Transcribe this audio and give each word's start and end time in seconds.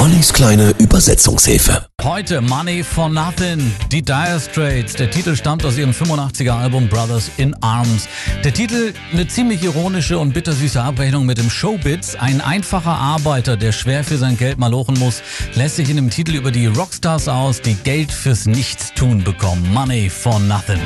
Ollis 0.00 0.32
kleine 0.32 0.70
Übersetzungshilfe. 0.78 1.84
Heute 2.02 2.40
Money 2.40 2.82
for 2.82 3.10
Nothing, 3.10 3.70
die 3.92 4.00
Dire 4.00 4.40
Straits. 4.40 4.94
Der 4.94 5.10
Titel 5.10 5.36
stammt 5.36 5.62
aus 5.66 5.76
ihrem 5.76 5.90
85er 5.90 6.52
Album 6.52 6.88
Brothers 6.88 7.30
in 7.36 7.54
Arms. 7.62 8.08
Der 8.42 8.54
Titel 8.54 8.94
eine 9.12 9.28
ziemlich 9.28 9.62
ironische 9.62 10.18
und 10.18 10.32
bittersüße 10.32 10.80
Abrechnung 10.80 11.26
mit 11.26 11.36
dem 11.36 11.50
Showbiz. 11.50 12.16
Ein 12.18 12.40
einfacher 12.40 12.96
Arbeiter, 12.96 13.58
der 13.58 13.72
schwer 13.72 14.02
für 14.02 14.16
sein 14.16 14.38
Geld 14.38 14.56
malochen 14.56 14.98
muss, 14.98 15.20
lässt 15.52 15.76
sich 15.76 15.90
in 15.90 15.96
dem 15.96 16.08
Titel 16.08 16.34
über 16.34 16.50
die 16.50 16.64
Rockstars 16.64 17.28
aus, 17.28 17.60
die 17.60 17.74
Geld 17.74 18.10
fürs 18.10 18.46
Nichtstun 18.46 19.22
bekommen. 19.22 19.70
Money 19.70 20.08
for 20.08 20.40
Nothing. 20.40 20.80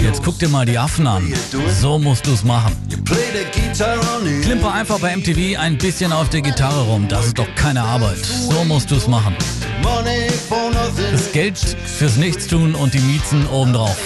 Jetzt 0.00 0.22
guck 0.22 0.38
dir 0.38 0.48
mal 0.48 0.64
die 0.64 0.78
Affen 0.78 1.06
an. 1.06 1.32
So 1.80 1.98
musst 1.98 2.26
du's 2.26 2.44
machen. 2.44 2.76
Klimper 4.42 4.72
einfach 4.72 4.98
bei 4.98 5.16
MTV 5.16 5.58
ein 5.58 5.76
bisschen 5.78 6.12
auf 6.12 6.28
der 6.30 6.42
Gitarre 6.42 6.82
rum. 6.82 7.06
Das 7.08 7.26
ist 7.26 7.38
doch 7.38 7.52
keine 7.54 7.82
Arbeit. 7.82 8.18
So 8.24 8.64
musst 8.64 8.90
du's 8.90 9.06
machen. 9.06 9.36
Das 11.12 11.32
Geld 11.32 11.58
fürs 11.58 12.16
Nichtstun 12.16 12.74
und 12.74 12.94
die 12.94 13.00
Miezen 13.00 13.46
obendrauf. 13.48 13.96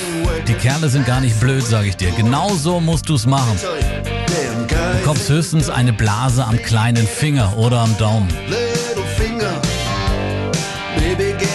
Die 0.48 0.54
Kerle 0.54 0.88
sind 0.88 1.06
gar 1.06 1.20
nicht 1.20 1.38
blöd, 1.40 1.64
sag 1.64 1.86
ich 1.86 1.96
dir. 1.96 2.10
Genau 2.12 2.54
so 2.54 2.80
musst 2.80 3.08
du's 3.08 3.26
machen. 3.26 3.58
Du 3.62 4.98
bekommst 4.98 5.28
höchstens 5.28 5.70
eine 5.70 5.92
Blase 5.92 6.44
am 6.44 6.56
kleinen 6.62 7.06
Finger 7.06 7.56
oder 7.56 7.80
am 7.80 7.96
Daumen. 7.98 8.28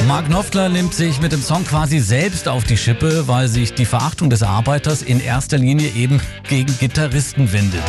Mark 0.07 0.27
Knopfler 0.27 0.69
nimmt 0.69 0.93
sich 0.93 1.19
mit 1.19 1.33
dem 1.33 1.41
Song 1.41 1.65
quasi 1.65 1.99
selbst 1.99 2.47
auf 2.47 2.63
die 2.63 2.77
Schippe, 2.77 3.27
weil 3.27 3.49
sich 3.49 3.73
die 3.73 3.83
Verachtung 3.83 4.29
des 4.29 4.41
Arbeiters 4.41 5.01
in 5.01 5.19
erster 5.19 5.57
Linie 5.57 5.89
eben 5.89 6.21
gegen 6.47 6.73
Gitarristen 6.79 7.51
wendet. 7.51 7.83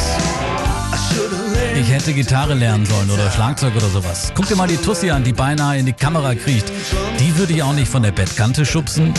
Ich 1.80 1.88
hätte 1.88 2.12
Gitarre 2.12 2.54
lernen 2.54 2.86
sollen 2.86 3.08
oder 3.08 3.30
Schlagzeug 3.30 3.76
oder 3.76 3.88
sowas. 3.88 4.32
Guck 4.34 4.48
dir 4.48 4.56
mal 4.56 4.66
die 4.66 4.78
Tussi 4.78 5.10
an, 5.10 5.22
die 5.22 5.32
beinahe 5.32 5.78
in 5.78 5.86
die 5.86 5.92
Kamera 5.92 6.34
kriecht. 6.34 6.72
Die 7.20 7.38
würde 7.38 7.52
ich 7.52 7.62
auch 7.62 7.72
nicht 7.72 7.88
von 7.88 8.02
der 8.02 8.10
Bettkante 8.10 8.66
schubsen. 8.66 9.14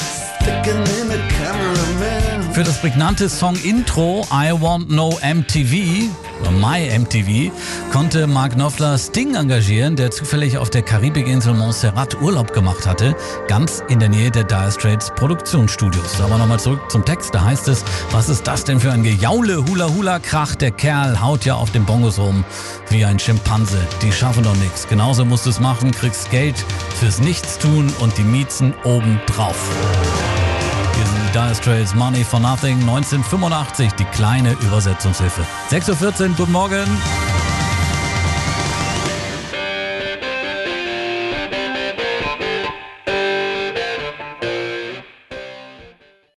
Für 2.52 2.64
das 2.64 2.82
prägnante 2.82 3.30
Song-Intro 3.30 4.28
I 4.30 4.52
Want 4.60 4.92
No 4.92 5.18
MTV, 5.24 6.10
oder 6.42 6.52
My 6.52 6.90
MTV, 7.00 7.52
konnte 7.92 8.28
Mark 8.28 8.54
Knopfler 8.54 8.98
Sting 8.98 9.36
engagieren, 9.36 9.96
der 9.96 10.12
zufällig 10.12 10.58
auf 10.58 10.70
der 10.70 10.82
Karibikinsel 10.82 11.54
Montserrat 11.54 12.22
Urlaub 12.22 12.54
gemacht 12.54 12.86
hatte, 12.86 13.16
ganz 13.48 13.84
in 13.90 14.00
der 14.00 14.10
Nähe 14.10 14.32
der 14.32 14.44
Dire 14.44 14.72
Straits 14.72 15.12
Produktionsstudios. 15.16 16.22
Aber 16.22 16.38
nochmal 16.38 16.60
zurück 16.60 16.82
zum 16.90 17.06
Text, 17.06 17.34
da 17.34 17.44
heißt 17.44 17.68
es, 17.68 17.84
was 18.12 18.30
ist 18.30 18.48
das 18.48 18.64
denn 18.64 18.80
für 18.80 18.92
ein 18.92 19.04
Gejaule, 19.04 19.66
Hula-Hula-Krach, 19.66 20.56
der 20.56 20.72
Kerl 20.72 21.22
haut 21.22 21.46
ja 21.46 21.56
auf 21.56 21.72
den 21.72 21.86
Bongos 21.86 22.20
rum 22.20 22.44
wie 22.90 23.06
ein 23.06 23.20
Schimpanse, 23.20 23.78
die 24.02 24.12
schaffen 24.12 24.44
doch 24.44 24.56
nichts. 24.58 24.88
Genauso 24.88 25.26
musst 25.26 25.46
du 25.46 25.50
es 25.50 25.60
machen, 25.60 25.92
kriegst 25.92 26.32
Geld 26.32 26.56
fürs 27.00 27.20
Nichtstun 27.20 27.94
und 28.00 28.18
die 28.18 28.24
Miezen 28.24 28.74
obendrauf. 28.84 29.70
Hier 30.04 30.09
die 31.04 31.32
Dire 31.32 31.56
Straits 31.56 31.94
Money 31.96 32.24
for 32.24 32.40
Nothing 32.40 32.80
1985, 32.80 33.94
die 33.94 34.06
kleine 34.06 34.54
Übersetzungshilfe. 34.62 35.42
6.14 35.70 36.30
Uhr, 36.30 36.36
guten 36.36 36.52
Morgen. 36.52 36.86